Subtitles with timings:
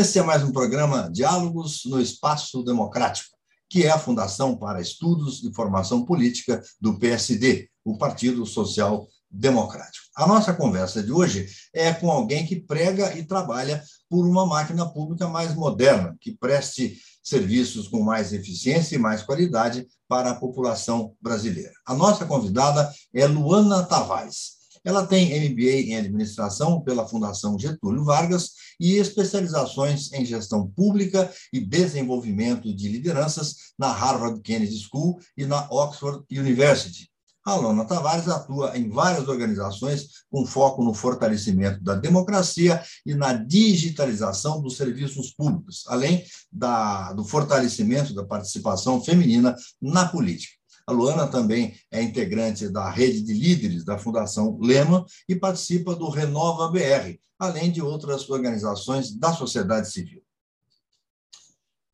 [0.00, 3.36] Esse é mais um programa Diálogos no Espaço Democrático,
[3.68, 10.06] que é a Fundação para Estudos e Formação Política do PSD, o Partido Social Democrático.
[10.16, 14.90] A nossa conversa de hoje é com alguém que prega e trabalha por uma máquina
[14.90, 21.14] pública mais moderna, que preste serviços com mais eficiência e mais qualidade para a população
[21.20, 21.74] brasileira.
[21.84, 24.59] A nossa convidada é Luana Tavares.
[24.84, 31.60] Ela tem MBA em administração pela Fundação Getúlio Vargas e especializações em gestão pública e
[31.60, 37.10] desenvolvimento de lideranças na Harvard Kennedy School e na Oxford University.
[37.44, 43.32] A Lona Tavares atua em várias organizações com foco no fortalecimento da democracia e na
[43.32, 50.59] digitalização dos serviços públicos, além da, do fortalecimento da participação feminina na política.
[50.90, 56.10] A Luana também é integrante da rede de líderes da Fundação Lema e participa do
[56.10, 60.20] Renova BR, além de outras organizações da sociedade civil.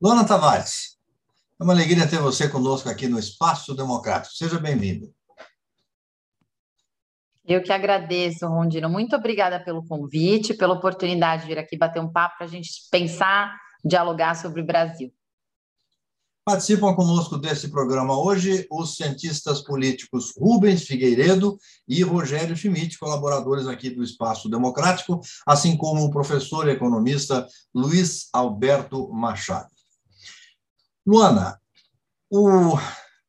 [0.01, 0.97] Luana Tavares,
[1.61, 4.35] é uma alegria ter você conosco aqui no Espaço Democrático.
[4.35, 5.07] Seja bem-vinda.
[7.45, 8.89] Eu que agradeço, Rondino.
[8.89, 12.71] Muito obrigada pelo convite, pela oportunidade de vir aqui bater um papo para a gente
[12.91, 15.13] pensar, dialogar sobre o Brasil.
[16.47, 21.59] Participam conosco desse programa hoje os cientistas políticos Rubens Figueiredo
[21.89, 28.29] e Rogério Schmidt, colaboradores aqui do Espaço Democrático, assim como o professor e economista Luiz
[28.33, 29.69] Alberto Machado.
[31.05, 31.61] Luana,
[32.31, 32.79] o...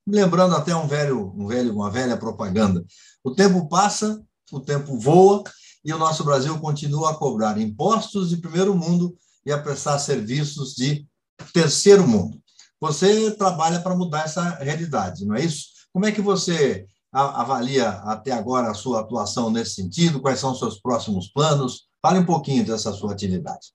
[0.05, 2.85] lembrando até um velho, um velho, uma velha propaganda,
[3.23, 5.43] o tempo passa, o tempo voa
[5.83, 10.75] e o nosso Brasil continua a cobrar impostos de primeiro mundo e a prestar serviços
[10.75, 11.07] de
[11.51, 12.39] terceiro mundo.
[12.79, 15.69] Você trabalha para mudar essa realidade, não é isso?
[15.91, 20.21] Como é que você avalia até agora a sua atuação nesse sentido?
[20.21, 21.87] Quais são os seus próximos planos?
[22.01, 23.73] Fale um pouquinho dessa sua atividade.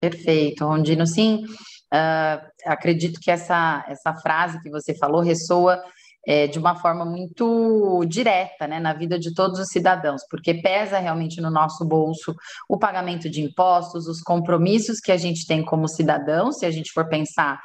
[0.00, 1.06] Perfeito, Rondino.
[1.06, 5.82] Sim, uh, acredito que essa, essa frase que você falou ressoa
[6.26, 10.98] é, de uma forma muito direta né, na vida de todos os cidadãos, porque pesa
[10.98, 12.34] realmente no nosso bolso
[12.68, 16.92] o pagamento de impostos, os compromissos que a gente tem como cidadão, se a gente
[16.92, 17.58] for pensar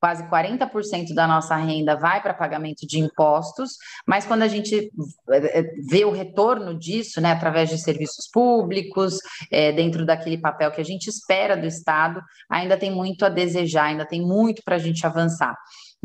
[0.00, 3.72] quase 40% da nossa renda vai para pagamento de impostos,
[4.06, 4.90] mas quando a gente
[5.30, 9.18] é, é, vê o retorno disso, né, através de serviços públicos,
[9.50, 13.84] é, dentro daquele papel que a gente espera do Estado, ainda tem muito a desejar,
[13.84, 15.56] ainda tem muito para a gente avançar.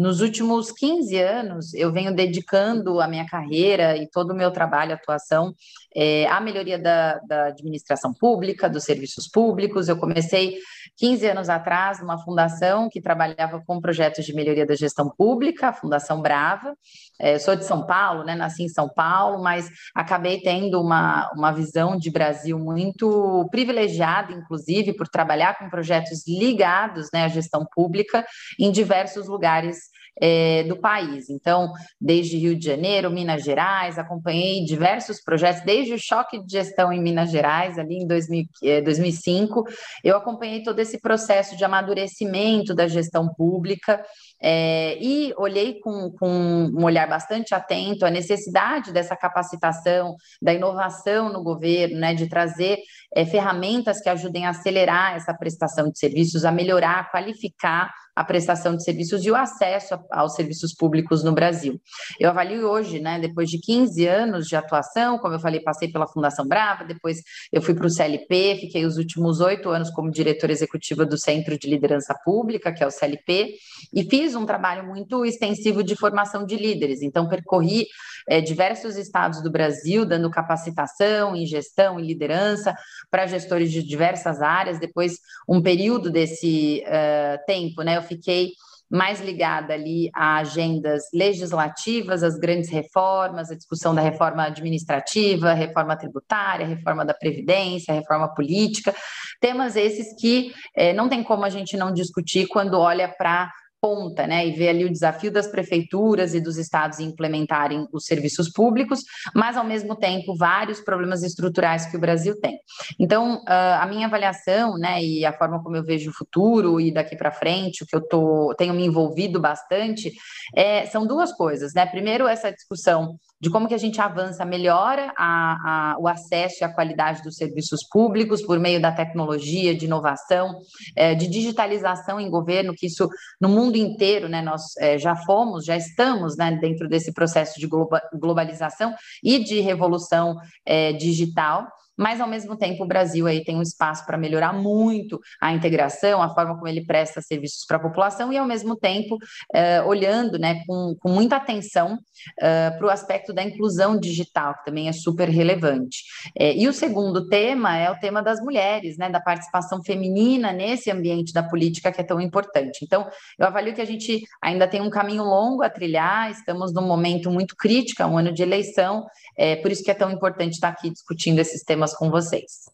[0.02, 4.96] Nos últimos 15 anos, eu venho dedicando a minha carreira e todo o meu trabalho,
[4.96, 5.54] atuação,
[5.96, 9.88] é, à melhoria da, da, administração pública, dos serviços públicos.
[9.88, 10.58] Eu comecei
[11.02, 15.74] 15 anos atrás numa fundação que trabalhava com projetos de melhoria da gestão pública, a
[15.74, 16.76] Fundação Brava.
[17.20, 21.52] É, sou de São Paulo, né, nasci em São Paulo, mas acabei tendo uma, uma
[21.52, 28.24] visão de Brasil muito privilegiada, inclusive, por trabalhar com projetos ligados né, à gestão pública
[28.60, 29.90] em diversos lugares
[30.20, 31.30] é, do país.
[31.30, 36.92] Então, desde Rio de Janeiro, Minas Gerais, acompanhei diversos projetos, desde o choque de gestão
[36.92, 38.46] em Minas Gerais, ali em 2000,
[38.84, 39.72] 2005, é,
[40.04, 44.04] eu acompanhei todo esse processo de amadurecimento da gestão pública.
[44.44, 51.32] É, e olhei com, com, um olhar bastante atento a necessidade dessa capacitação, da inovação
[51.32, 52.80] no governo, né, de trazer
[53.16, 58.76] é, ferramentas que ajudem a acelerar essa prestação de serviços, a melhorar, qualificar a prestação
[58.76, 61.82] de serviços e o acesso aos serviços públicos no Brasil.
[62.20, 66.08] Eu avalio hoje, né, depois de 15 anos de atuação, como eu falei, passei pela
[66.08, 67.18] Fundação Brava, depois
[67.52, 71.58] eu fui para o CLP, fiquei os últimos oito anos como diretora executiva do Centro
[71.58, 73.56] de Liderança Pública, que é o CLP,
[73.92, 77.02] e fiz um trabalho muito extensivo de formação de líderes.
[77.02, 77.88] Então, percorri
[78.30, 82.76] é, diversos estados do Brasil, dando capacitação em gestão e liderança
[83.10, 84.80] para gestores de diversas áreas.
[84.80, 85.18] Depois,
[85.48, 88.52] um período desse uh, tempo, né, eu fiquei
[88.92, 95.96] mais ligada ali a agendas legislativas, as grandes reformas, a discussão da reforma administrativa, reforma
[95.96, 98.94] tributária, reforma da Previdência, reforma política,
[99.40, 103.50] temas esses que eh, não tem como a gente não discutir quando olha para
[103.82, 108.06] ponta, né, e ver ali o desafio das prefeituras e dos estados em implementarem os
[108.06, 109.02] serviços públicos,
[109.36, 112.60] mas ao mesmo tempo vários problemas estruturais que o Brasil tem.
[113.00, 117.16] Então, a minha avaliação, né, e a forma como eu vejo o futuro e daqui
[117.16, 120.12] para frente, o que eu tô, tenho me envolvido bastante,
[120.56, 121.86] é, são duas coisas, né?
[121.86, 126.64] Primeiro, essa discussão de como que a gente avança, melhora a, a, o acesso e
[126.64, 130.60] a qualidade dos serviços públicos por meio da tecnologia, de inovação,
[130.96, 133.10] é, de digitalização em governo, que isso
[133.40, 137.68] no mundo inteiro, né, nós é, já fomos, já estamos né, dentro desse processo de
[138.14, 138.94] globalização
[139.24, 141.68] e de revolução é, digital
[142.02, 146.20] mas ao mesmo tempo o Brasil aí tem um espaço para melhorar muito a integração,
[146.20, 150.40] a forma como ele presta serviços para a população e ao mesmo tempo uh, olhando
[150.40, 154.92] né, com, com muita atenção uh, para o aspecto da inclusão digital, que também é
[154.92, 156.00] super relevante.
[156.36, 160.90] É, e o segundo tema é o tema das mulheres, né, da participação feminina nesse
[160.90, 162.80] ambiente da política que é tão importante.
[162.84, 163.08] Então,
[163.38, 167.30] eu avalio que a gente ainda tem um caminho longo a trilhar, estamos num momento
[167.30, 169.06] muito crítico, é um ano de eleição,
[169.38, 172.70] é por isso que é tão importante estar aqui discutindo esses temas com vocês.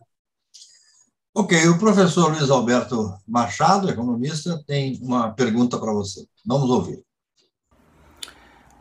[1.33, 6.25] Ok, o professor Luiz Alberto Machado, economista, tem uma pergunta para você.
[6.43, 7.03] Vamos ouvir.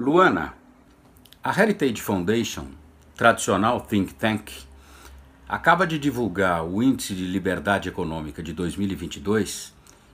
[0.00, 0.54] Luana,
[1.44, 2.68] a Heritage Foundation,
[3.14, 4.50] tradicional think tank,
[5.48, 9.72] acaba de divulgar o Índice de Liberdade Econômica de 2022,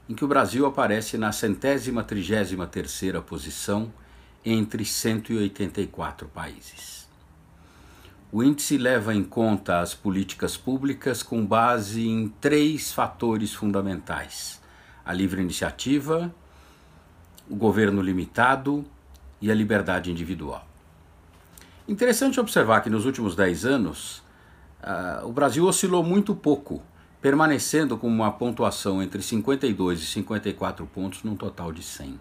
[0.09, 3.93] em que o Brasil aparece na centésima trigésima terceira posição
[4.45, 7.01] entre 184 países.
[8.34, 14.58] O índice leva em conta as políticas públicas com base em três fatores fundamentais:
[15.05, 16.34] a livre iniciativa,
[17.46, 18.87] o governo limitado
[19.38, 20.67] e a liberdade individual.
[21.87, 24.23] Interessante observar que nos últimos dez anos,
[24.82, 26.82] uh, o Brasil oscilou muito pouco,
[27.20, 32.19] permanecendo com uma pontuação entre 52 e 54 pontos num total de 100.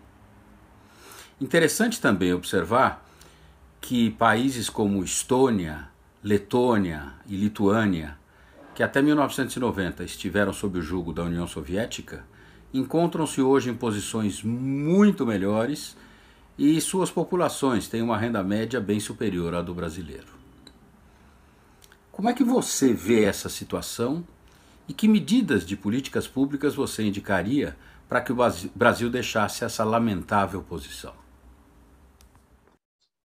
[1.39, 3.07] Interessante também observar
[3.79, 5.90] que países como Estônia,
[6.23, 8.15] Letônia e Lituânia,
[8.75, 12.23] que até 1990 estiveram sob o jugo da União Soviética,
[12.71, 15.97] encontram-se hoje em posições muito melhores
[16.59, 20.27] e suas populações têm uma renda média bem superior à do brasileiro.
[22.11, 24.23] Como é que você vê essa situação
[24.87, 27.75] e que medidas de políticas públicas você indicaria
[28.07, 28.37] para que o
[28.75, 31.20] Brasil deixasse essa lamentável posição?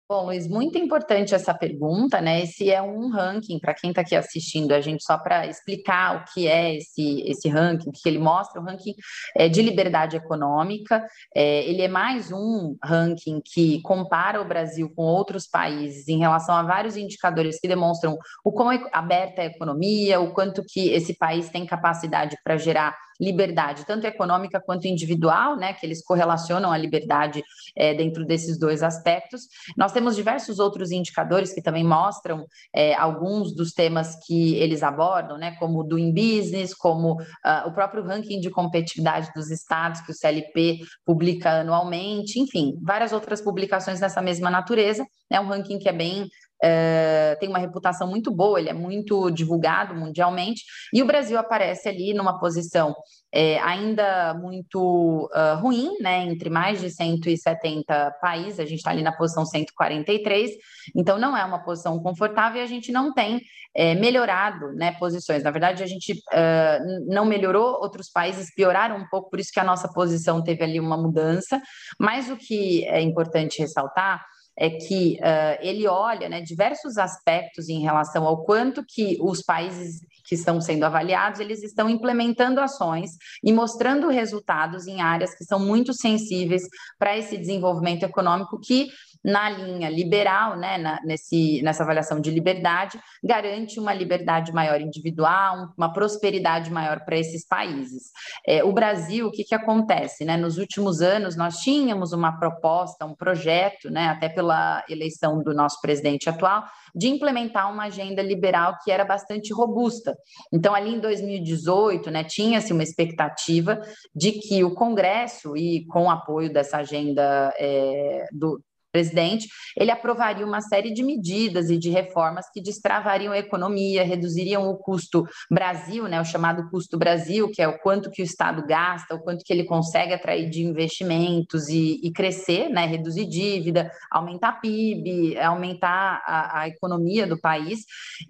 [0.08, 2.40] Bom, Luiz, muito importante essa pergunta, né?
[2.42, 6.32] Esse é um ranking, para quem está aqui assistindo a gente, só para explicar o
[6.32, 8.94] que é esse, esse ranking, o que ele mostra, o ranking
[9.36, 11.04] é, de liberdade econômica.
[11.34, 16.54] É, ele é mais um ranking que compara o Brasil com outros países em relação
[16.54, 21.18] a vários indicadores que demonstram o quão aberta é a economia, o quanto que esse
[21.18, 26.78] país tem capacidade para gerar liberdade, tanto econômica quanto individual, né, que eles correlacionam a
[26.78, 27.42] liberdade
[27.76, 29.42] é, dentro desses dois aspectos.
[29.76, 35.38] Nós temos diversos outros indicadores que também mostram é, alguns dos temas que eles abordam,
[35.38, 40.10] né, como o Doing Business, como uh, o próprio ranking de competitividade dos estados que
[40.10, 45.04] o CLP publica anualmente, enfim, várias outras publicações dessa mesma natureza.
[45.30, 46.28] É um ranking que é bem
[46.66, 51.88] Uh, tem uma reputação muito boa, ele é muito divulgado mundialmente, e o Brasil aparece
[51.88, 52.94] ali numa posição
[53.32, 59.02] é, ainda muito uh, ruim, né, entre mais de 170 países, a gente está ali
[59.02, 60.52] na posição 143,
[60.96, 63.42] então não é uma posição confortável e a gente não tem
[63.74, 65.42] é, melhorado né, posições.
[65.42, 69.60] Na verdade, a gente uh, não melhorou, outros países pioraram um pouco, por isso que
[69.60, 71.60] a nossa posição teve ali uma mudança,
[72.00, 74.24] mas o que é importante ressaltar
[74.58, 80.00] é que uh, ele olha né, diversos aspectos em relação ao quanto que os países
[80.24, 83.10] que estão sendo avaliados, eles estão implementando ações
[83.44, 86.62] e mostrando resultados em áreas que são muito sensíveis
[86.98, 88.88] para esse desenvolvimento econômico que
[89.25, 95.73] na linha liberal, né, na, nesse, nessa avaliação de liberdade, garante uma liberdade maior individual,
[95.76, 98.11] uma prosperidade maior para esses países.
[98.46, 100.25] É, o Brasil, o que, que acontece?
[100.25, 100.37] Né?
[100.37, 105.80] Nos últimos anos, nós tínhamos uma proposta, um projeto, né, até pela eleição do nosso
[105.80, 110.16] presidente atual, de implementar uma agenda liberal que era bastante robusta.
[110.52, 113.80] Então, ali em 2018, né, tinha-se uma expectativa
[114.14, 118.61] de que o Congresso, e com apoio dessa agenda é, do,
[118.96, 124.70] presidente, ele aprovaria uma série de medidas e de reformas que destravariam a economia, reduziriam
[124.70, 128.64] o custo Brasil, né, o chamado custo Brasil, que é o quanto que o Estado
[128.66, 133.90] gasta, o quanto que ele consegue atrair de investimentos e, e crescer, né, reduzir dívida,
[134.10, 137.80] aumentar PIB, aumentar a, a economia do país.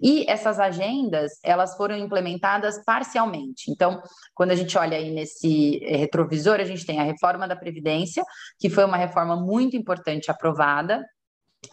[0.01, 3.71] E essas agendas, elas foram implementadas parcialmente.
[3.71, 4.01] Então,
[4.35, 8.21] quando a gente olha aí nesse retrovisor, a gente tem a reforma da Previdência,
[8.59, 11.05] que foi uma reforma muito importante aprovada aprovada.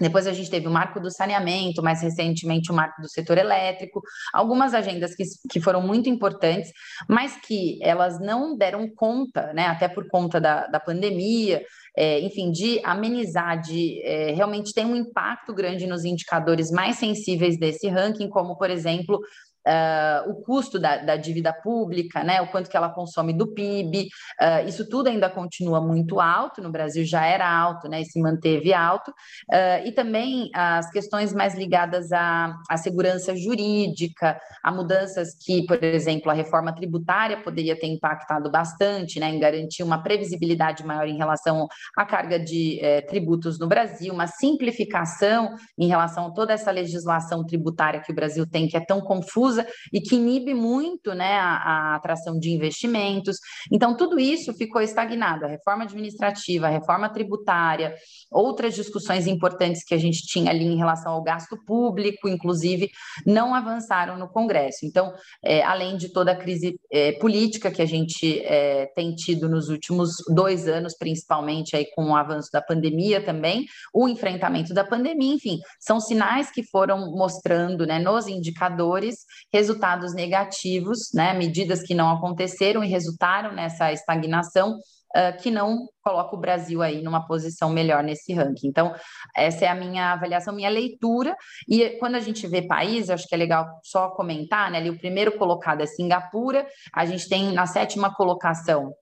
[0.00, 4.00] Depois a gente teve o marco do saneamento, mais recentemente o marco do setor elétrico,
[4.33, 6.73] algumas agendas que, que foram muito importantes,
[7.09, 11.62] mas que elas não deram conta, né, até por conta da, da pandemia,
[11.97, 17.59] é, enfim, de amenizar, de é, realmente ter um impacto grande nos indicadores mais sensíveis
[17.59, 19.21] desse ranking, como, por exemplo,
[19.66, 24.09] uh, o custo da, da, dívida pública, né, o quanto que ela consome do PIB,
[24.40, 28.21] uh, isso tudo ainda continua muito alto, no Brasil já era alto, né, e se
[28.21, 35.35] manteve alto, uh, e também as questões mais ligadas à, à segurança jurídica, a mudanças
[35.35, 40.85] que, por exemplo, a reforma tributária poderia ter impactado bastante, né, em garantir uma previsibilidade
[40.85, 41.66] maior em relação
[41.97, 47.44] à carga de eh, tributos no Brasil, uma simplificação em relação a toda essa legislação
[47.44, 51.38] tributária que o Brasil tem, que é tão confusa usa e que inibe muito né,
[51.38, 53.37] a, a atração de investimentos.
[53.70, 55.44] Então, tudo isso ficou estagnado.
[55.44, 57.94] A reforma administrativa, a reforma tributária,
[58.30, 62.90] outras discussões importantes que a gente tinha ali em relação ao gasto público, inclusive,
[63.26, 64.84] não avançaram no Congresso.
[64.84, 69.49] Então, é, além de toda a crise é, política que a gente é, tem tido
[69.49, 74.84] nos últimos dois anos, principalmente aí com o avanço da pandemia também, o enfrentamento da
[74.84, 81.94] pandemia, enfim, são sinais que foram mostrando né, nos indicadores resultados negativos, né, medidas que
[81.94, 87.70] não aconteceram e resultaram nessa estagnação, uh, que não coloca o Brasil aí numa posição
[87.70, 88.66] melhor nesse ranking.
[88.66, 88.92] Então,
[89.32, 91.37] essa é a minha avaliação, minha leitura.
[91.68, 94.78] E quando a gente vê país, acho que é legal só comentar, né?
[94.78, 98.92] Ali o primeiro colocado é Singapura, a gente tem na sétima colocação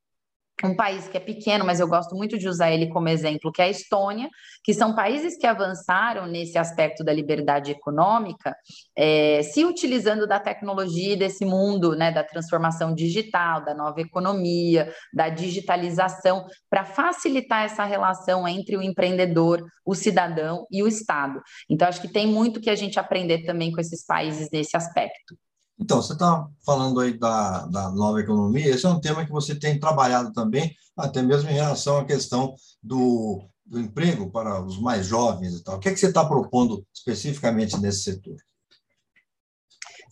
[0.65, 3.61] um país que é pequeno, mas eu gosto muito de usar ele como exemplo, que
[3.61, 4.29] é a Estônia,
[4.65, 8.57] que são países que avançaram nesse aspecto da liberdade econômica,
[8.97, 15.29] é, se utilizando da tecnologia desse mundo, né, da transformação digital, da nova economia, da
[15.29, 21.41] digitalização, para facilitar essa relação entre o empreendedor, o cidadão e o Estado.
[21.69, 25.37] Então, acho que tem muito que a gente aprender também com esses países nesse aspecto.
[25.79, 29.55] Então, você está falando aí da, da nova economia, esse é um tema que você
[29.55, 35.07] tem trabalhado também, até mesmo em relação à questão do, do emprego para os mais
[35.07, 35.77] jovens e tal.
[35.77, 38.37] O que, é que você está propondo especificamente nesse setor?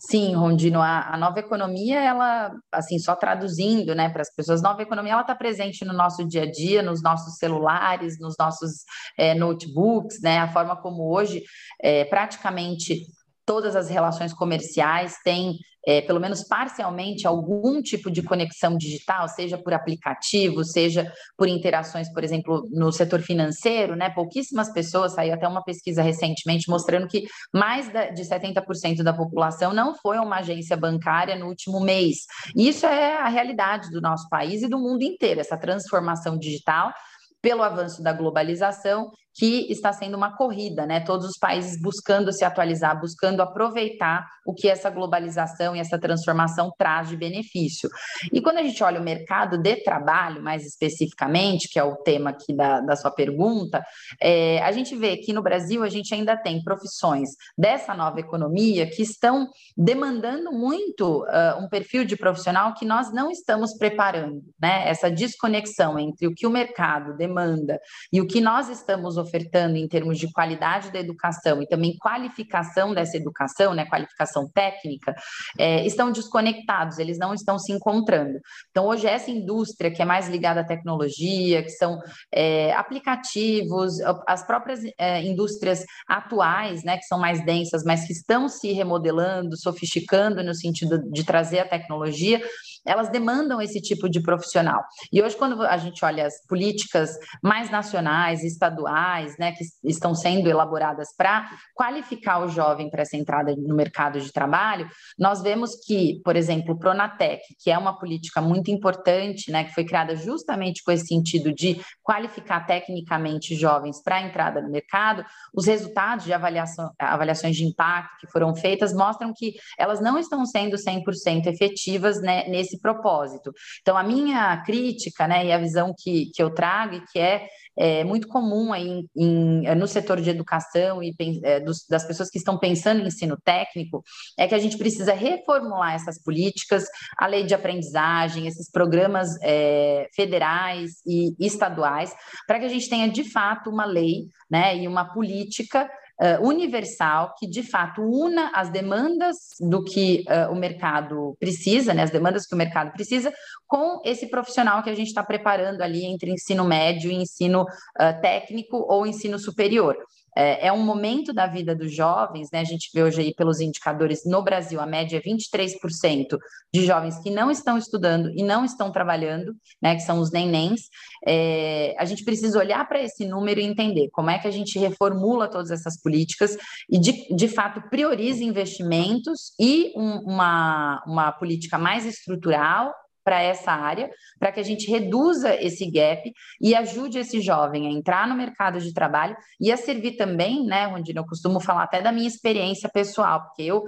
[0.03, 4.81] Sim, Rondino, a, a, nova economia, ela, assim, só traduzindo, né, para as pessoas, nova
[4.81, 8.83] economia, ela está presente no nosso dia a dia, nos nossos celulares, nos nossos
[9.15, 11.43] é, notebooks, né, a forma como hoje,
[11.79, 13.05] é, praticamente
[13.51, 19.57] todas as relações comerciais têm, é, pelo menos parcialmente, algum tipo de conexão digital, seja
[19.57, 24.09] por aplicativo, seja por interações, por exemplo, no setor financeiro, né?
[24.09, 29.95] Pouquíssimas pessoas, saiu até uma pesquisa recentemente mostrando que mais de 70% da população não
[29.95, 32.19] foi a uma agência bancária no último mês.
[32.55, 36.93] Isso é a realidade do nosso país e do mundo inteiro, essa transformação digital
[37.41, 40.99] pelo avanço da globalização que está sendo uma corrida, né?
[40.99, 46.71] Todos os países buscando se atualizar, buscando aproveitar o que essa globalização e essa transformação
[46.77, 47.89] traz de benefício.
[48.31, 52.31] E quando a gente olha o mercado de trabalho, mais especificamente, que é o tema
[52.31, 53.83] aqui da, da sua pergunta,
[54.19, 58.89] é, a gente vê que no Brasil a gente ainda tem profissões dessa nova economia
[58.89, 59.47] que estão
[59.77, 64.87] demandando muito uh, um perfil de profissional que nós não estamos preparando, né?
[64.87, 67.79] Essa desconexão entre o que o mercado demanda
[68.11, 72.93] e o que nós estamos ofertando em termos de qualidade da educação e também qualificação
[72.93, 75.15] dessa educação, né, qualificação técnica,
[75.57, 78.39] é, estão desconectados, eles não estão se encontrando.
[78.69, 81.99] Então, hoje, essa indústria que é mais ligada à tecnologia, que são
[82.33, 88.49] é, aplicativos, as próprias é, indústrias atuais, né, que são mais densas, mas que estão
[88.49, 92.41] se remodelando, sofisticando no sentido de trazer a tecnologia,
[92.85, 94.83] elas demandam esse tipo de profissional.
[95.11, 97.11] E hoje, quando a gente olha as políticas
[97.43, 103.55] mais nacionais, estaduais, né, que estão sendo elaboradas para qualificar o jovem para essa entrada
[103.55, 108.41] no mercado de trabalho, nós vemos que, por exemplo, o Pronatec, que é uma política
[108.41, 114.17] muito importante, né, que foi criada justamente com esse sentido de qualificar tecnicamente jovens para
[114.17, 115.23] a entrada no mercado,
[115.53, 120.45] os resultados de avaliação, avaliações de impacto que foram feitas mostram que elas não estão
[120.45, 123.51] sendo 100% efetivas né, nesse esse propósito.
[123.81, 127.47] Então, a minha crítica, né, e a visão que, que eu trago e que é,
[127.77, 131.13] é muito comum aí em, em, no setor de educação e
[131.43, 134.03] é, dos, das pessoas que estão pensando em ensino técnico,
[134.37, 136.85] é que a gente precisa reformular essas políticas,
[137.17, 142.13] a lei de aprendizagem, esses programas é, federais e estaduais,
[142.47, 145.89] para que a gente tenha de fato uma lei né, e uma política
[146.21, 152.03] uh, universal que, de fato, una as demandas do que uh, o mercado precisa, né,
[152.03, 153.33] as demandas que o mercado precisa,
[153.67, 158.21] com esse profissional que a gente está preparando ali entre ensino médio e ensino uh,
[158.21, 159.97] técnico ou ensino superior.
[160.35, 162.59] É, é, um momento da vida dos jovens, né?
[162.59, 166.37] A gente vê hoje aí pelos indicadores no Brasil, a média é 23%
[166.73, 169.95] de jovens que não estão estudando e não estão trabalhando, né?
[169.95, 170.81] Que são os nenéns.
[171.27, 174.79] É, a gente precisa olhar para esse número e entender como é que a gente
[174.79, 176.57] reformula todas essas políticas
[176.89, 182.93] e, de, de fato, prioriza investimentos e um, uma, uma política mais estrutural
[183.23, 184.09] para essa área,
[184.39, 188.79] para que a gente reduza esse gap e ajude esse jovem a entrar no mercado
[188.79, 192.89] de trabalho e a servir também, né, onde eu costumo falar até da minha experiência
[192.89, 193.83] pessoal, porque eu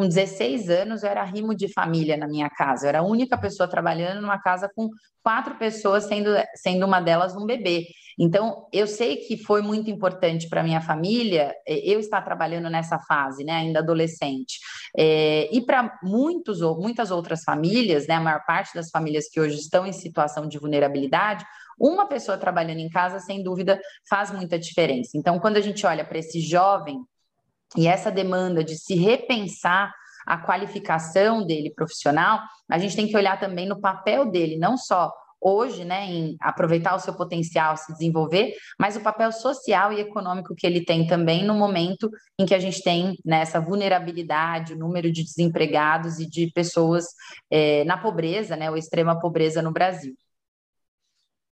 [0.00, 2.86] com 16 anos, eu era rimo de família na minha casa.
[2.86, 4.88] Eu era a única pessoa trabalhando numa casa com
[5.22, 7.84] quatro pessoas, sendo, sendo uma delas um bebê.
[8.18, 12.98] Então, eu sei que foi muito importante para minha família é, eu estar trabalhando nessa
[13.00, 14.58] fase, né, ainda adolescente.
[14.96, 19.38] É, e para muitos ou muitas outras famílias, né, a maior parte das famílias que
[19.38, 21.44] hoje estão em situação de vulnerabilidade,
[21.78, 23.78] uma pessoa trabalhando em casa, sem dúvida,
[24.08, 25.10] faz muita diferença.
[25.14, 27.04] Então, quando a gente olha para esse jovem
[27.76, 29.92] e essa demanda de se repensar
[30.26, 35.12] a qualificação dele profissional, a gente tem que olhar também no papel dele, não só
[35.40, 40.54] hoje, né, em aproveitar o seu potencial, se desenvolver, mas o papel social e econômico
[40.54, 45.10] que ele tem também no momento em que a gente tem né, vulnerabilidade, o número
[45.10, 47.06] de desempregados e de pessoas
[47.50, 50.14] é, na pobreza, né, ou extrema pobreza no Brasil.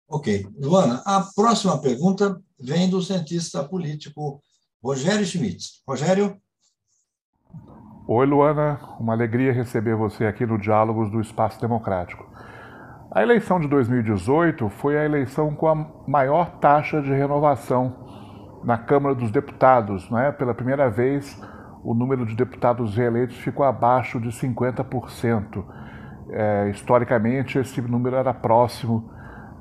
[0.09, 0.47] Ok.
[0.59, 4.41] Luana, a próxima pergunta vem do cientista político
[4.87, 5.83] Rogério Schmitz.
[5.85, 6.37] Rogério?
[8.07, 8.79] Oi, Luana.
[9.01, 12.25] Uma alegria receber você aqui no Diálogos do Espaço Democrático.
[13.11, 15.75] A eleição de 2018 foi a eleição com a
[16.07, 20.09] maior taxa de renovação na Câmara dos Deputados.
[20.09, 20.31] Não é?
[20.31, 21.37] Pela primeira vez,
[21.83, 25.65] o número de deputados reeleitos ficou abaixo de 50%.
[26.31, 29.11] É, historicamente, esse número era próximo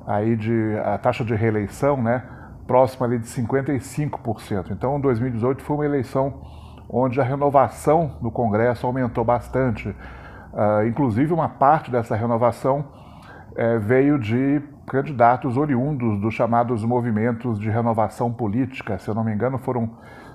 [0.06, 2.35] aí de a taxa de reeleição, né?
[2.66, 4.70] Próxima ali de 55%.
[4.70, 6.42] Então, 2018 foi uma eleição
[6.88, 9.88] onde a renovação no Congresso aumentou bastante.
[9.88, 17.68] Uh, inclusive, uma parte dessa renovação uh, veio de candidatos oriundos dos chamados movimentos de
[17.68, 18.98] renovação política.
[18.98, 19.90] Se eu não me engano, foram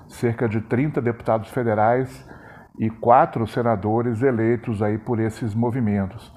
[0.08, 2.28] cerca de 30 deputados federais
[2.78, 6.32] e quatro senadores eleitos aí por esses movimentos.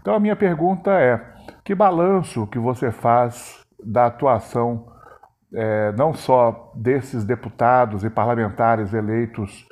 [0.00, 1.20] Então, a minha pergunta é:
[1.64, 4.89] que balanço que você faz da atuação
[5.52, 9.66] é, não só desses deputados e parlamentares eleitos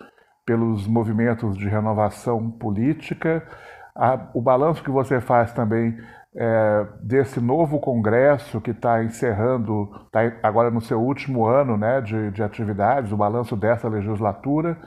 [0.44, 3.46] pelos movimentos de renovação política,
[3.94, 5.96] a, o balanço que você faz também
[6.36, 12.30] é, desse novo Congresso que está encerrando, está agora no seu último ano né, de,
[12.30, 14.78] de atividades, o balanço dessa legislatura,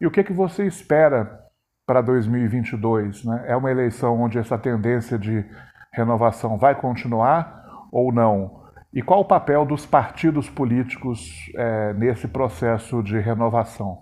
[0.00, 1.40] e o que, que você espera
[1.86, 3.24] para 2022?
[3.24, 3.44] Né?
[3.46, 5.44] É uma eleição onde essa tendência de
[5.92, 8.63] renovação vai continuar ou não?
[8.94, 13.98] E qual o papel dos partidos políticos é, nesse processo de renovação?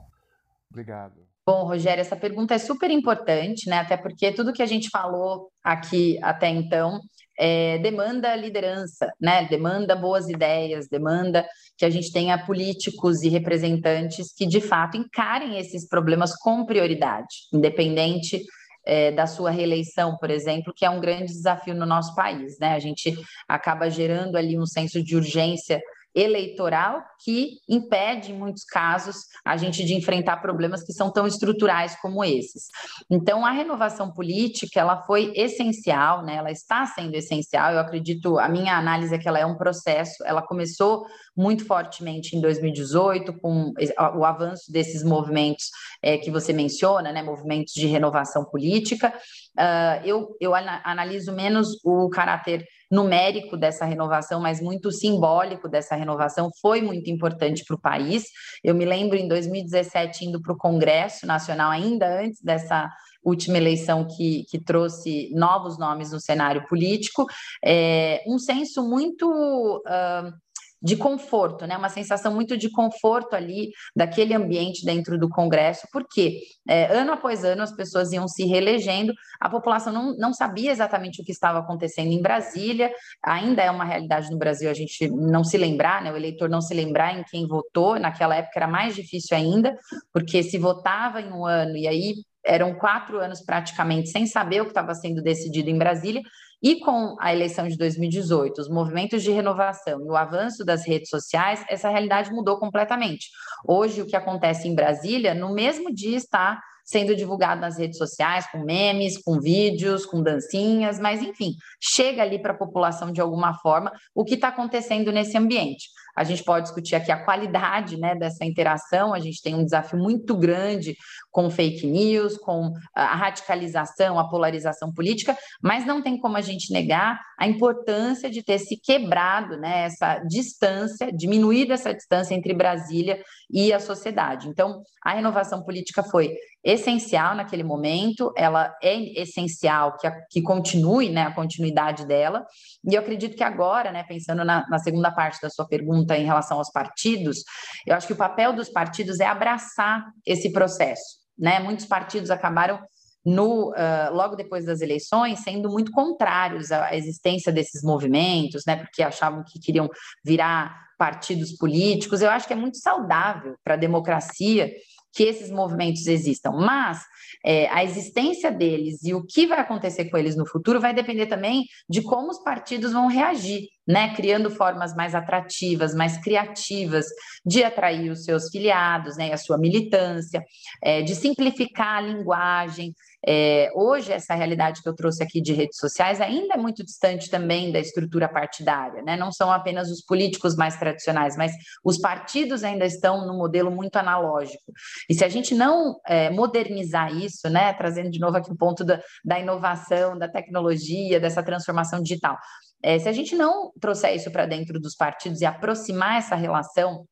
[0.71, 1.15] Obrigado.
[1.47, 3.79] Bom, Rogério, essa pergunta é super importante, né?
[3.79, 7.01] Até porque tudo que a gente falou aqui até então
[7.39, 9.47] é, demanda liderança, né?
[9.49, 11.45] Demanda boas ideias, demanda
[11.77, 17.49] que a gente tenha políticos e representantes que de fato encarem esses problemas com prioridade,
[17.53, 18.43] independente
[18.85, 22.59] é, da sua reeleição, por exemplo, que é um grande desafio no nosso país.
[22.59, 22.75] Né?
[22.75, 23.15] A gente
[23.49, 25.81] acaba gerando ali um senso de urgência
[26.15, 31.97] eleitoral que impede, em muitos casos, a gente de enfrentar problemas que são tão estruturais
[32.01, 32.67] como esses.
[33.11, 36.37] Então, a renovação política, ela foi essencial, né?
[36.37, 40.25] ela está sendo essencial, eu acredito, a minha análise é que ela é um processo,
[40.27, 41.05] ela começou
[41.37, 43.73] muito fortemente em 2018, com
[44.17, 45.67] o avanço desses movimentos
[46.03, 47.23] é, que você menciona, né?
[47.23, 49.13] movimentos de renovação política,
[49.59, 56.51] uh, eu, eu analiso menos o caráter numérico dessa renovação, mas muito simbólico dessa renovação,
[56.61, 58.25] foi muito importante para o país.
[58.63, 62.93] Eu me lembro em 2017 indo para o Congresso Nacional, ainda antes dessa
[63.25, 67.25] última eleição que, que trouxe novos nomes no cenário político,
[67.65, 69.27] é, um senso muito.
[69.27, 70.52] Uh,
[70.83, 71.77] de conforto, né?
[71.77, 77.45] Uma sensação muito de conforto ali daquele ambiente dentro do Congresso, porque é, ano após
[77.45, 81.61] ano as pessoas iam se reelegendo, a população não, não sabia exatamente o que estava
[81.61, 82.91] acontecendo em Brasília,
[83.23, 86.13] ainda é uma realidade no Brasil a gente não se lembrar, né?
[86.13, 89.77] O eleitor não se lembrar em quem votou, naquela época era mais difícil ainda,
[90.13, 92.15] porque se votava em um ano e aí
[92.45, 96.23] eram quatro anos praticamente sem saber o que estava sendo decidido em Brasília,
[96.63, 101.09] e com a eleição de 2018, os movimentos de renovação e o avanço das redes
[101.09, 103.31] sociais, essa realidade mudou completamente.
[103.67, 108.47] Hoje, o que acontece em Brasília, no mesmo dia está sendo divulgado nas redes sociais,
[108.51, 113.55] com memes, com vídeos, com dancinhas, mas enfim, chega ali para a população de alguma
[113.55, 115.89] forma o que está acontecendo nesse ambiente.
[116.15, 119.15] a gente pode discutir aqui a qualidade né, dessa interação.
[119.15, 120.95] A gente tem um desafio muito grande
[121.31, 126.52] com fake news, com a radicalização, a polarização política, mas não tem como a gente
[126.71, 133.23] negar a importância de ter se quebrado né, essa distância, diminuído essa distância entre Brasília
[133.51, 134.49] e a sociedade.
[134.49, 136.35] Então, a renovação política foi
[136.65, 142.47] essencial naquele momento, ela é essencial que, a, que continue, né, a continuidade dela,
[142.89, 146.25] e eu acredito que agora, né, pensando na, na, segunda parte da sua pergunta em
[146.25, 147.39] relação aos partidos,
[147.87, 152.79] eu acho que o papel dos partidos é abraçar esse processo, né, muitos partidos acabaram
[153.25, 159.03] no, uh, logo depois das eleições, sendo muito contrários à existência desses movimentos, né, porque
[159.03, 159.89] achavam que queriam
[160.25, 162.21] virar partidos políticos.
[162.21, 164.71] Eu acho que é muito saudável para a democracia
[165.13, 167.01] que esses movimentos existam, mas
[167.45, 171.27] é, a existência deles e o que vai acontecer com eles no futuro vai depender
[171.27, 174.15] também de como os partidos vão reagir, né?
[174.15, 177.07] Criando formas mais atrativas, mais criativas
[177.45, 179.29] de atrair os seus filiados, né?
[179.29, 180.43] E a sua militância,
[180.83, 182.95] é, de simplificar a linguagem,
[183.27, 187.31] é, hoje, essa realidade que eu trouxe aqui de redes sociais ainda é muito distante
[187.31, 189.17] também da estrutura partidária, né?
[189.17, 191.53] Não são apenas os políticos mais tradicionais, mas
[191.85, 194.73] os partidos ainda estão no modelo muito analógico.
[195.09, 197.73] E se a gente não é, modernizar isso, né?
[197.75, 202.37] Trazendo de novo aqui o ponto da, da inovação, da tecnologia, dessa transformação digital.
[202.83, 207.07] É, se a gente não trouxer isso para dentro dos partidos e aproximar essa relação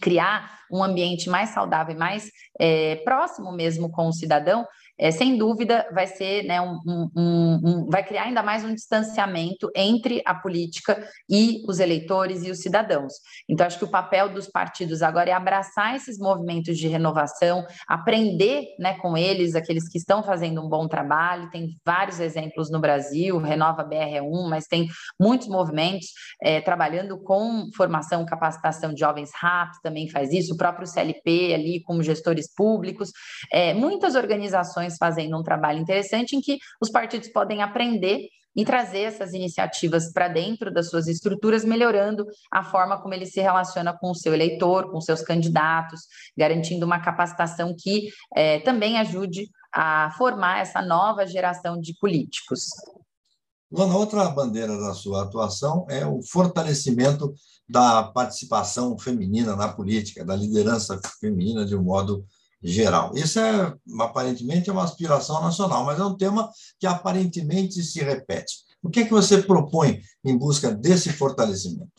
[0.00, 2.30] criar um ambiente mais saudável e mais
[2.60, 4.66] é, próximo mesmo com o cidadão,
[4.98, 9.70] é, sem dúvida vai ser, né, um, um, um, vai criar ainda mais um distanciamento
[9.74, 13.12] entre a política e os eleitores e os cidadãos.
[13.48, 18.66] Então, acho que o papel dos partidos agora é abraçar esses movimentos de renovação, aprender
[18.78, 21.50] né, com eles, aqueles que estão fazendo um bom trabalho.
[21.50, 26.08] Tem vários exemplos no Brasil, Renova BR é um, mas tem muitos movimentos
[26.42, 31.82] é, trabalhando com formação, capacitação de jovens rápidos, também faz isso, o próprio CLP ali,
[31.84, 33.10] como gestores públicos,
[33.52, 39.02] é, muitas organizações fazendo um trabalho interessante em que os partidos podem aprender e trazer
[39.02, 44.10] essas iniciativas para dentro das suas estruturas, melhorando a forma como ele se relaciona com
[44.10, 46.00] o seu eleitor, com seus candidatos,
[46.36, 52.66] garantindo uma capacitação que é, também ajude a formar essa nova geração de políticos.
[53.70, 57.32] Luana, outra bandeira da sua atuação é o fortalecimento
[57.68, 62.24] da participação feminina na política, da liderança feminina de um modo
[62.62, 63.12] geral.
[63.14, 68.56] Isso é, aparentemente, é uma aspiração nacional, mas é um tema que aparentemente se repete.
[68.82, 71.90] O que é que você propõe em busca desse fortalecimento?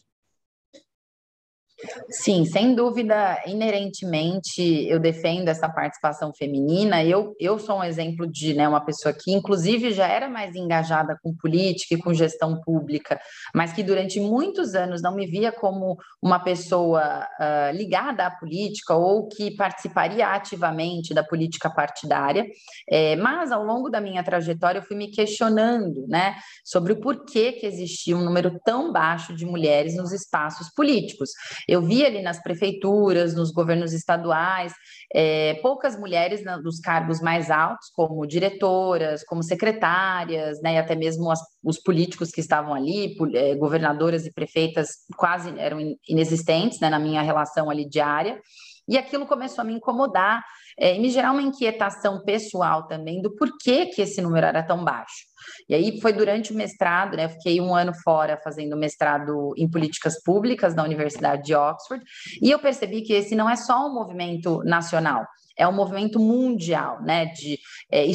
[2.09, 7.03] Sim, sem dúvida, inerentemente eu defendo essa participação feminina.
[7.03, 11.17] Eu, eu sou um exemplo de né, uma pessoa que, inclusive, já era mais engajada
[11.23, 13.19] com política e com gestão pública,
[13.55, 18.95] mas que durante muitos anos não me via como uma pessoa uh, ligada à política
[18.95, 22.45] ou que participaria ativamente da política partidária.
[22.89, 27.53] É, mas, ao longo da minha trajetória, eu fui me questionando né, sobre o porquê
[27.53, 31.29] que existia um número tão baixo de mulheres nos espaços políticos.
[31.69, 34.73] Eu vi ali nas prefeituras, nos governos estaduais,
[35.13, 41.29] é, poucas mulheres nos cargos mais altos, como diretoras, como secretárias, né, e até mesmo
[41.31, 46.99] as, os políticos que estavam ali, é, governadoras e prefeitas quase eram inexistentes né, na
[46.99, 48.39] minha relação ali diária.
[48.87, 50.43] E aquilo começou a me incomodar
[50.79, 54.83] é, e me gerar uma inquietação pessoal também do porquê que esse número era tão
[54.83, 55.27] baixo.
[55.67, 57.25] E aí foi durante o mestrado, né?
[57.25, 62.03] Eu fiquei um ano fora fazendo mestrado em políticas públicas na Universidade de Oxford,
[62.41, 65.25] e eu percebi que esse não é só um movimento nacional,
[65.57, 67.59] é um movimento mundial, né, de
[67.91, 68.05] é,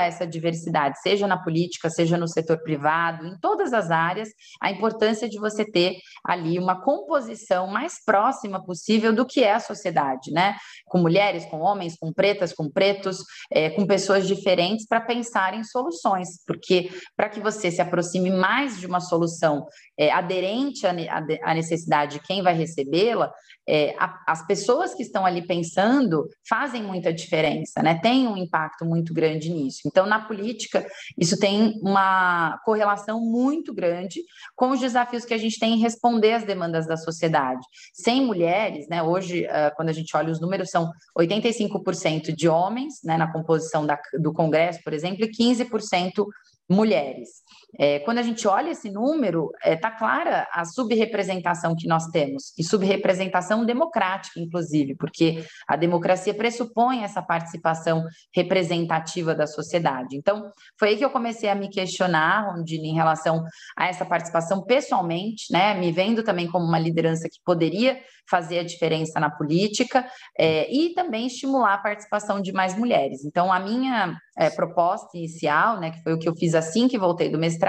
[0.00, 4.28] essa diversidade, seja na política, seja no setor privado, em todas as áreas,
[4.60, 9.60] a importância de você ter ali uma composição mais próxima possível do que é a
[9.60, 10.56] sociedade, né,
[10.86, 13.18] com mulheres, com homens, com pretas, com pretos,
[13.50, 18.78] é, com pessoas diferentes para pensar em soluções, porque para que você se aproxime mais
[18.78, 19.66] de uma solução
[19.98, 23.32] é, aderente à necessidade de quem vai recebê-la,
[23.66, 23.94] é,
[24.26, 27.98] as pessoas que estão ali pensando fazem muita diferença, né?
[27.98, 29.82] Tem um impacto muito grande nisso.
[29.86, 34.20] Então, na política, isso tem uma correlação muito grande
[34.54, 37.64] com os desafios que a gente tem em responder às demandas da sociedade.
[37.92, 39.02] Sem mulheres, né?
[39.02, 43.16] Hoje, ah, quando a gente olha os números, são 85% de homens, né?
[43.16, 46.26] Na composição da, do Congresso, por exemplo, e 15%
[46.68, 47.43] mulheres.
[47.78, 52.06] É, quando a gente olha esse número, está é, tá clara a subrepresentação que nós
[52.06, 60.16] temos, e subrepresentação democrática, inclusive, porque a democracia pressupõe essa participação representativa da sociedade.
[60.16, 63.44] Então, foi aí que eu comecei a me questionar, onde, em relação
[63.76, 68.64] a essa participação pessoalmente, né, me vendo também como uma liderança que poderia fazer a
[68.64, 70.06] diferença na política
[70.38, 73.24] é, e também estimular a participação de mais mulheres.
[73.24, 76.98] Então, a minha é, proposta inicial, né, que foi o que eu fiz assim que
[76.98, 77.63] voltei do mestrado,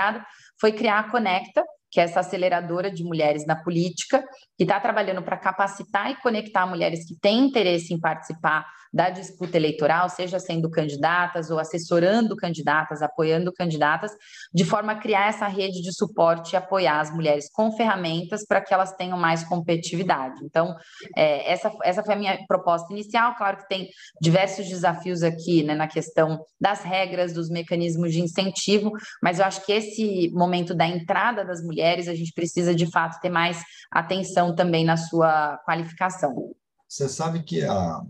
[0.59, 1.63] foi criar a Conecta,
[1.95, 4.21] que é essa aceleradora de mulheres na política,
[4.57, 9.57] que está trabalhando para capacitar e conectar mulheres que têm interesse em participar da disputa
[9.57, 14.11] eleitoral, seja sendo candidatas ou assessorando candidatas, apoiando candidatas,
[14.53, 18.61] de forma a criar essa rede de suporte e apoiar as mulheres com ferramentas para
[18.61, 20.39] que elas tenham mais competitividade.
[20.45, 20.73] Então,
[21.13, 23.35] é, essa, essa foi a minha proposta inicial.
[23.35, 23.89] Claro que tem
[24.21, 29.65] diversos desafios aqui né, na questão das regras, dos mecanismos de incentivo, mas eu acho
[29.65, 34.55] que esse momento da entrada das mulheres, a gente precisa de fato ter mais atenção
[34.55, 36.53] também na sua qualificação.
[36.87, 38.01] Você sabe que a,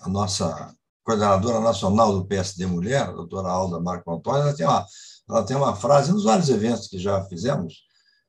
[0.00, 4.86] a nossa coordenadora nacional do PSD Mulher, a doutora Alda Marco Antônio, ela tem uma,
[5.28, 7.86] ela tem uma frase, nos vários eventos que já fizemos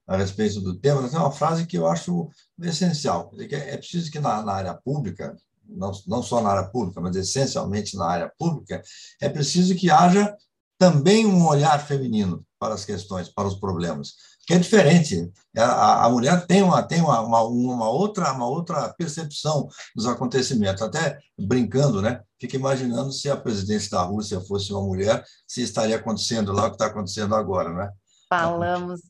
[0.08, 2.30] a respeito do tema, ela tem uma frase que eu acho
[2.62, 3.32] essencial.
[3.38, 5.36] É preciso que na, na área pública,
[5.68, 8.82] não, não só na área pública, mas essencialmente na área pública,
[9.22, 10.36] é preciso que haja
[10.78, 14.14] também um olhar feminino para as questões, para os problemas
[14.50, 15.32] que é diferente.
[15.56, 20.08] É, a, a mulher tem, uma, tem uma, uma, uma, outra, uma outra percepção dos
[20.08, 20.82] acontecimentos.
[20.82, 22.24] Até brincando, né?
[22.42, 26.70] Fica imaginando se a presidência da Rússia fosse uma mulher, se estaria acontecendo lá o
[26.70, 27.92] que está acontecendo agora, né?
[28.28, 29.02] Falamos,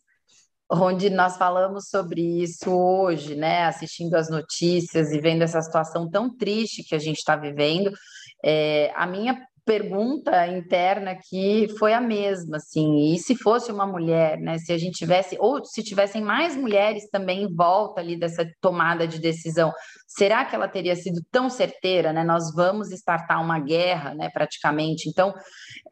[0.69, 3.63] onde nós falamos sobre isso hoje, né?
[3.63, 7.93] Assistindo as notícias e vendo essa situação tão triste que a gente está vivendo.
[8.43, 14.39] É, a minha pergunta interna que foi a mesma, assim, e se fosse uma mulher,
[14.39, 18.43] né, se a gente tivesse, ou se tivessem mais mulheres também em volta ali dessa
[18.59, 19.71] tomada de decisão,
[20.07, 25.07] será que ela teria sido tão certeira, né, nós vamos startar uma guerra, né, praticamente,
[25.07, 25.35] então,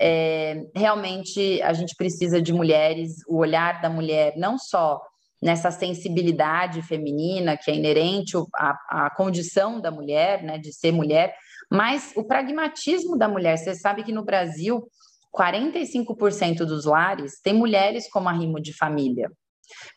[0.02, 5.00] é, realmente a gente precisa de mulheres, o olhar da mulher, não só
[5.40, 11.36] nessa sensibilidade feminina que é inerente à, à condição da mulher, né, de ser mulher,
[11.72, 14.88] mas o pragmatismo da mulher, você sabe que no Brasil,
[15.36, 19.30] 45% dos lares tem mulheres como arrimo de família.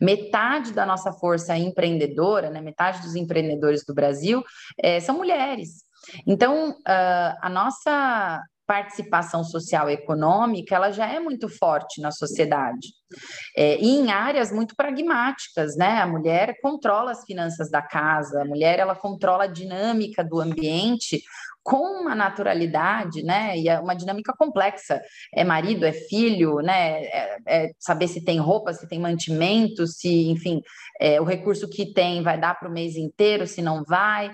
[0.00, 4.42] Metade da nossa força empreendedora, né, metade dos empreendedores do Brasil
[4.82, 5.84] é, são mulheres.
[6.26, 12.86] Então, uh, a nossa participação social e econômica ela já é muito forte na sociedade
[13.56, 16.00] é, e em áreas muito pragmáticas, né?
[16.00, 21.20] A mulher controla as finanças da casa, a mulher ela controla a dinâmica do ambiente
[21.62, 23.56] com uma naturalidade, né?
[23.58, 25.00] E é uma dinâmica complexa.
[25.34, 27.02] É marido, é filho, né?
[27.04, 30.60] É, é saber se tem roupa, se tem mantimento, se, enfim,
[31.00, 34.30] é, o recurso que tem vai dar para o mês inteiro, se não vai.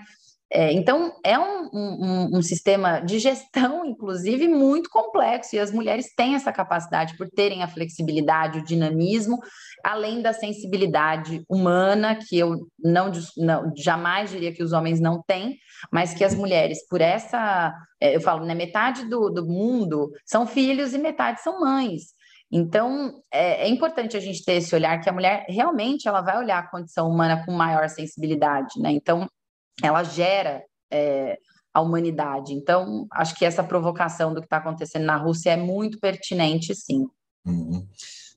[0.52, 6.14] É, então, é um, um, um, sistema de gestão, inclusive, muito complexo, e as mulheres
[6.14, 9.40] têm essa capacidade por terem a flexibilidade, o dinamismo,
[9.85, 15.59] além da sensibilidade humana, que eu não, não jamais diria que os homens não têm,
[15.90, 20.46] mas que as mulheres, por essa, é, eu falo, né, metade do, do mundo são
[20.46, 22.14] filhos e metade são mães.
[22.50, 26.38] Então, é, é, importante a gente ter esse olhar que a mulher realmente ela vai
[26.38, 28.92] olhar a condição humana com maior sensibilidade, né?
[28.92, 29.28] Então,
[29.83, 31.39] ela gera é,
[31.73, 32.55] a humanidade.
[32.55, 37.07] Então, acho que essa provocação do que está acontecendo na Rússia é muito pertinente, sim.
[37.47, 37.87] Uhum.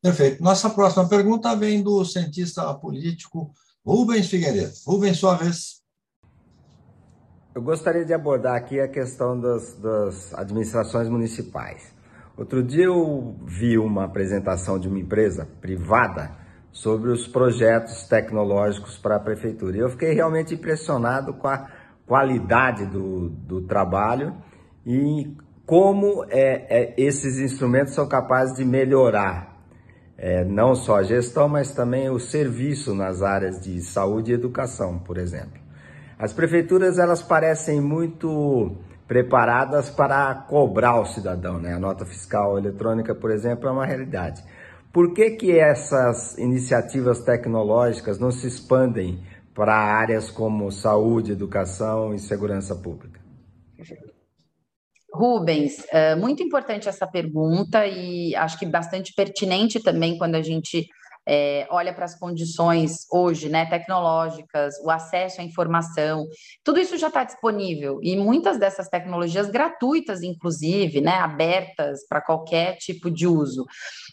[0.01, 0.41] Perfeito.
[0.41, 3.51] Nossa próxima pergunta vem do cientista político
[3.85, 4.73] Rubens Figueiredo.
[4.85, 5.79] Rubens, sua vez.
[7.55, 11.93] Eu gostaria de abordar aqui a questão das, das administrações municipais.
[12.37, 16.37] Outro dia eu vi uma apresentação de uma empresa privada
[16.71, 19.77] sobre os projetos tecnológicos para a prefeitura.
[19.77, 21.67] Eu fiquei realmente impressionado com a
[22.05, 24.35] qualidade do, do trabalho
[24.85, 29.49] e como é, é, esses instrumentos são capazes de melhorar
[30.17, 34.99] é, não só a gestão, mas também o serviço nas áreas de saúde e educação,
[34.99, 35.59] por exemplo.
[36.17, 38.75] As prefeituras elas parecem muito
[39.07, 41.73] preparadas para cobrar o cidadão, né?
[41.73, 44.43] A nota fiscal eletrônica, por exemplo, é uma realidade.
[44.91, 49.19] Por que, que essas iniciativas tecnológicas não se expandem
[49.53, 53.19] para áreas como saúde, educação e segurança pública?
[55.13, 60.87] Rubens, é muito importante essa pergunta e acho que bastante pertinente também quando a gente
[61.31, 66.25] é, olha para as condições hoje, né, tecnológicas, o acesso à informação,
[66.63, 72.77] tudo isso já está disponível e muitas dessas tecnologias gratuitas, inclusive, né, abertas para qualquer
[72.77, 73.63] tipo de uso.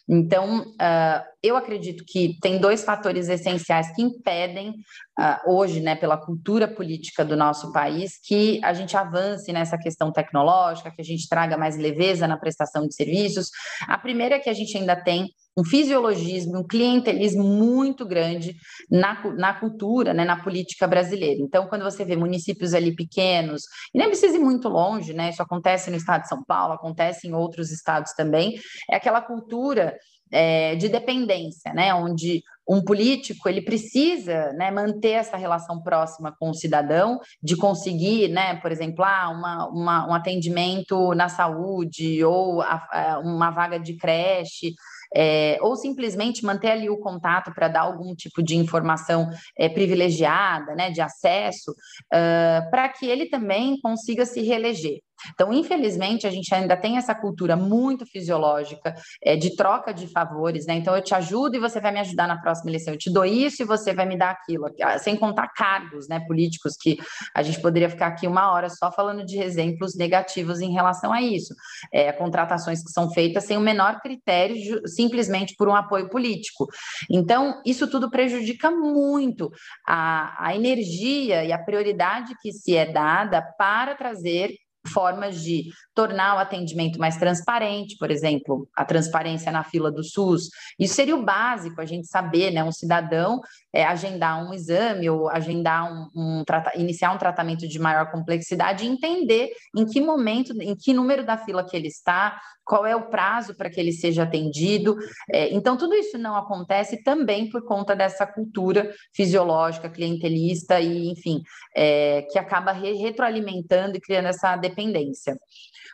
[0.07, 6.17] Então, uh, eu acredito que tem dois fatores essenciais que impedem uh, hoje, né, pela
[6.17, 11.29] cultura política do nosso país, que a gente avance nessa questão tecnológica, que a gente
[11.29, 13.51] traga mais leveza na prestação de serviços.
[13.87, 15.29] A primeira é que a gente ainda tem
[15.59, 18.55] um fisiologismo, um clientelismo muito grande
[18.91, 21.41] na, na cultura, né, na política brasileira.
[21.41, 23.63] Então, quando você vê municípios ali pequenos,
[23.95, 27.27] e nem precisa ir muito longe, né, isso acontece no estado de São Paulo, acontece
[27.27, 28.55] em outros estados também,
[28.91, 29.97] é aquela cultura
[30.31, 36.51] é, de dependência, né, onde um político ele precisa né, manter essa relação próxima com
[36.51, 42.61] o cidadão, de conseguir, né, por exemplo, ah, uma, uma, um atendimento na saúde ou
[42.61, 44.75] a, a, uma vaga de creche
[45.15, 50.75] é, ou simplesmente manter ali o contato para dar algum tipo de informação é, privilegiada,
[50.75, 55.01] né, de acesso, uh, para que ele também consiga se reeleger.
[55.35, 60.67] Então, infelizmente, a gente ainda tem essa cultura muito fisiológica é, de troca de favores,
[60.67, 60.75] né?
[60.75, 62.95] Então, eu te ajudo e você vai me ajudar na próxima eleição.
[62.95, 64.67] Eu te dou isso e você vai me dar aquilo.
[65.01, 66.99] Sem contar cargos, né, políticos, que
[67.35, 71.23] a gente poderia ficar aqui uma hora só falando de exemplos negativos em relação a
[71.23, 71.55] isso.
[71.93, 76.67] É, contratações que são feitas sem o menor critério, simplesmente por um apoio político.
[77.11, 79.51] Então, isso tudo prejudica muito
[79.87, 84.55] a, a energia e a prioridade que se é dada para trazer
[84.97, 90.49] formas de tornar o atendimento mais transparente, por exemplo, a transparência na fila do SUS.
[90.79, 92.65] Isso seria o básico, a gente saber, né?
[92.65, 93.43] Um cidadão
[93.75, 96.45] é, agendar um exame ou agendar um, um
[96.77, 101.37] iniciar um tratamento de maior complexidade e entender em que momento, em que número da
[101.37, 104.97] fila que ele está, qual é o prazo para que ele seja atendido.
[105.31, 111.43] É, então, tudo isso não acontece também por conta dessa cultura fisiológica, clientelista e, enfim,
[111.75, 114.86] é, que acaba re retroalimentando e criando essa dependência.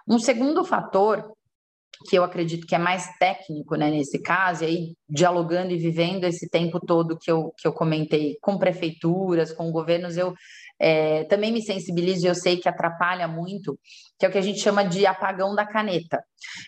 [0.09, 1.33] Um segundo fator
[2.09, 6.25] que eu acredito que é mais técnico né, nesse caso, e aí dialogando e vivendo
[6.25, 10.35] esse tempo todo que eu, que eu comentei com prefeituras, com governos, eu
[10.81, 13.79] é, também me sensibilizo e eu sei que atrapalha muito,
[14.19, 16.23] que é o que a gente chama de apagão da caneta.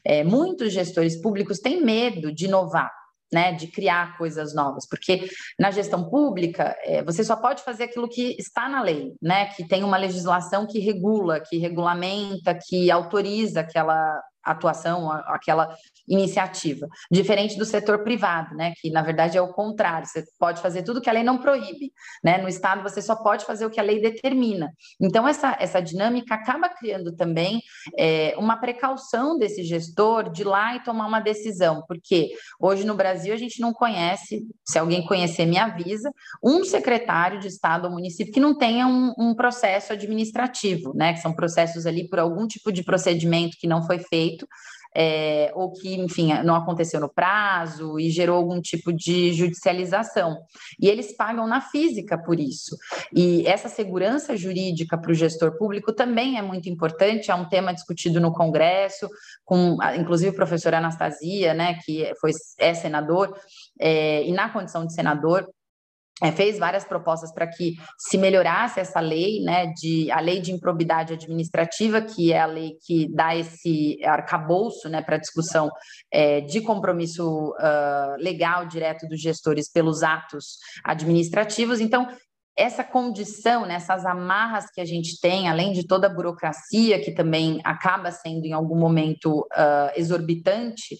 [0.04, 2.92] É, muitos gestores públicos têm medo de inovar,
[3.34, 8.08] né, de criar coisas novas, porque na gestão pública é, você só pode fazer aquilo
[8.08, 13.60] que está na lei, né, que tem uma legislação que regula, que regulamenta, que autoriza
[13.60, 15.74] aquela atuação, aquela
[16.06, 20.82] iniciativa, diferente do setor privado, né, que na verdade é o contrário, você pode fazer
[20.82, 23.80] tudo que a lei não proíbe, né, no Estado você só pode fazer o que
[23.80, 24.70] a lei determina.
[25.00, 27.60] Então, essa, essa dinâmica acaba criando também
[27.98, 32.30] é, uma precaução desse gestor de ir lá e tomar uma decisão, porque
[32.60, 36.10] hoje no Brasil a gente não conhece, se alguém conhecer, me avisa,
[36.42, 41.20] um secretário de Estado ou município que não tenha um, um processo administrativo, né, que
[41.20, 44.33] são processos ali por algum tipo de procedimento que não foi feito,
[44.94, 50.38] é, ou que, enfim, não aconteceu no prazo e gerou algum tipo de judicialização.
[50.80, 52.76] E eles pagam na física por isso.
[53.12, 57.74] E essa segurança jurídica para o gestor público também é muito importante, é um tema
[57.74, 59.08] discutido no Congresso,
[59.44, 63.36] com inclusive o professor Anastasia, né, que foi, é senador,
[63.80, 65.48] é, e na condição de senador,
[66.22, 70.52] é, fez várias propostas para que se melhorasse essa lei, né, de, a lei de
[70.52, 75.68] improbidade administrativa, que é a lei que dá esse arcabouço né, para discussão
[76.12, 81.80] é, de compromisso uh, legal direto dos gestores pelos atos administrativos.
[81.80, 82.06] Então,
[82.56, 87.12] essa condição, né, essas amarras que a gente tem, além de toda a burocracia, que
[87.12, 90.96] também acaba sendo em algum momento uh, exorbitante,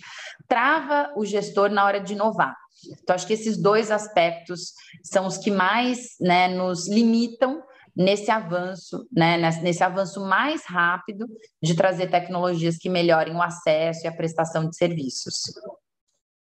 [0.49, 2.57] trava o gestor na hora de inovar.
[3.03, 7.63] Então, acho que esses dois aspectos são os que mais né, nos limitam
[7.97, 11.27] nesse avanço, né, nesse avanço mais rápido
[11.63, 15.43] de trazer tecnologias que melhorem o acesso e a prestação de serviços.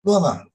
[0.02, 0.46] Dona,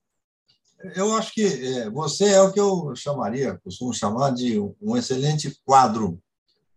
[0.96, 5.60] eu acho que é, você é o que eu chamaria, costumo chamar de um excelente
[5.66, 6.22] quadro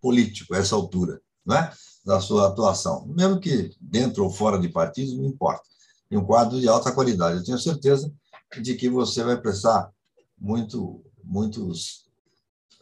[0.00, 1.72] político a essa altura, né,
[2.04, 5.62] da sua atuação, mesmo que dentro ou fora de partidos, não importa.
[6.10, 7.38] E um quadro de alta qualidade.
[7.38, 8.12] Eu tenho certeza
[8.60, 9.90] de que você vai prestar
[10.38, 12.04] muito, muitos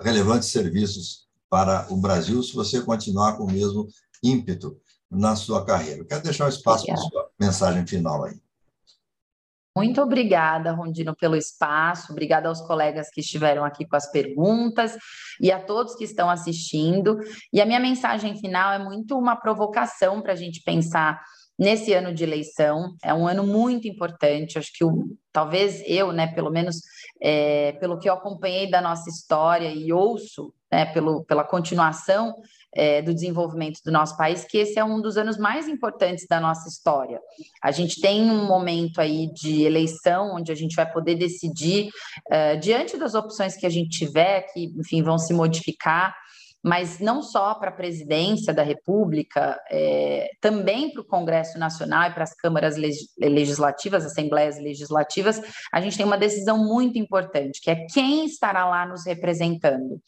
[0.01, 3.87] relevantes serviços para o Brasil se você continuar com o mesmo
[4.23, 4.77] ímpeto
[5.11, 6.05] na sua carreira.
[6.05, 8.41] Quero deixar um espaço para a sua mensagem final aí.
[9.75, 12.13] Muito obrigada, Rondino, pelo espaço.
[12.13, 14.97] Obrigada aos colegas que estiveram aqui com as perguntas
[15.41, 17.19] e a todos que estão assistindo.
[17.51, 21.23] E a minha mensagem final é muito uma provocação para a gente pensar
[21.59, 22.95] nesse ano de eleição.
[23.03, 24.59] É um ano muito importante.
[24.59, 26.77] Acho que o, talvez eu, né, pelo menos
[27.21, 32.35] é, pelo que eu acompanhei da nossa história e ouço, né, pelo, pela continuação
[32.75, 36.41] é, do desenvolvimento do nosso país, que esse é um dos anos mais importantes da
[36.41, 37.21] nossa história.
[37.63, 41.89] A gente tem um momento aí de eleição onde a gente vai poder decidir,
[42.31, 46.15] uh, diante das opções que a gente tiver, que, enfim, vão se modificar,
[46.63, 52.15] mas não só para a presidência da República, é, também para o Congresso Nacional e
[52.15, 52.77] para as câmaras
[53.19, 55.41] legislativas, assembleias legislativas,
[55.73, 60.01] a gente tem uma decisão muito importante, que é quem estará lá nos representando.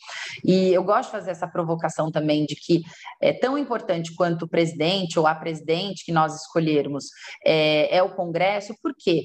[0.44, 2.82] E eu gosto de fazer essa provocação também de que
[3.20, 7.06] é tão importante quanto o presidente ou a presidente que nós escolhermos
[7.44, 9.24] é, é o Congresso, por quê?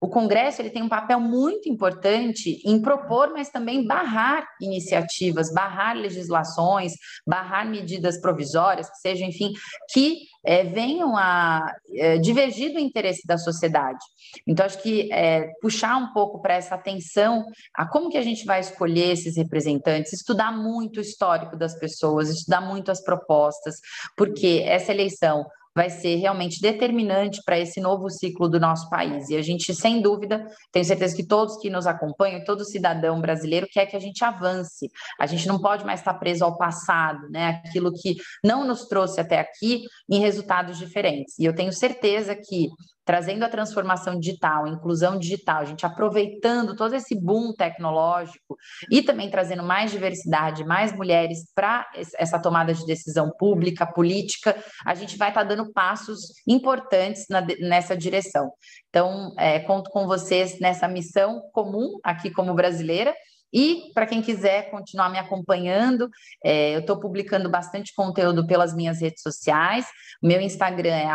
[0.00, 5.96] O Congresso ele tem um papel muito importante em propor, mas também barrar iniciativas, barrar
[5.96, 6.92] legislações,
[7.26, 9.52] barrar medidas provisórias, que sejam, enfim,
[9.92, 13.98] que é, venham a é, divergir do interesse da sociedade.
[14.46, 17.44] Então, acho que é, puxar um pouco para essa atenção
[17.74, 22.28] a como que a gente vai escolher esses representantes, estudar muito o histórico das pessoas,
[22.28, 23.76] estudar muito as propostas,
[24.16, 25.44] porque essa eleição
[25.78, 29.28] vai ser realmente determinante para esse novo ciclo do nosso país.
[29.28, 33.68] E a gente, sem dúvida, tenho certeza que todos que nos acompanham, todo cidadão brasileiro
[33.70, 34.90] quer que a gente avance.
[35.20, 37.62] A gente não pode mais estar preso ao passado, né?
[37.64, 41.38] Aquilo que não nos trouxe até aqui em resultados diferentes.
[41.38, 42.66] E eu tenho certeza que
[43.08, 48.54] trazendo a transformação digital, a inclusão digital, a gente aproveitando todo esse boom tecnológico
[48.90, 54.54] e também trazendo mais diversidade, mais mulheres para essa tomada de decisão pública, política,
[54.84, 58.52] a gente vai estar tá dando passos importantes na, nessa direção.
[58.90, 63.14] Então, é, conto com vocês nessa missão comum aqui como brasileira
[63.52, 66.08] e para quem quiser continuar me acompanhando,
[66.44, 69.86] é, eu estou publicando bastante conteúdo pelas minhas redes sociais.
[70.22, 71.08] Meu Instagram é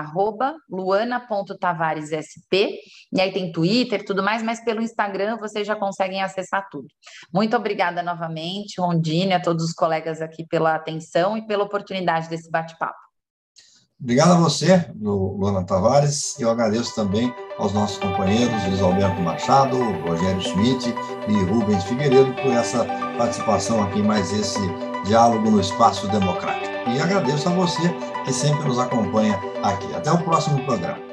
[0.70, 2.54] luana.tavaressp,
[3.12, 6.88] e aí tem Twitter tudo mais, mas pelo Instagram vocês já conseguem acessar tudo.
[7.34, 12.50] Muito obrigada novamente, Rondine, a todos os colegas aqui pela atenção e pela oportunidade desse
[12.50, 13.13] bate-papo.
[14.04, 19.78] Obrigado a você, Luana Tavares, e eu agradeço também aos nossos companheiros Luiz Alberto Machado,
[20.06, 20.94] Rogério Schmidt
[21.30, 22.84] e Rubens Figueiredo por essa
[23.18, 24.60] participação aqui em mais esse
[25.06, 26.74] diálogo no Espaço Democrático.
[26.90, 27.82] E agradeço a você
[28.26, 29.96] que sempre nos acompanha aqui.
[29.96, 31.13] Até o próximo programa.